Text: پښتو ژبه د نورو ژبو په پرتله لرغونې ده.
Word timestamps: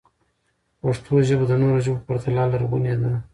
پښتو 0.81 1.13
ژبه 1.27 1.45
د 1.47 1.53
نورو 1.61 1.79
ژبو 1.85 1.97
په 2.01 2.05
پرتله 2.09 2.43
لرغونې 2.53 2.93
ده. 3.01 3.13